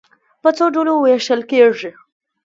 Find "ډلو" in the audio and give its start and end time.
0.75-0.93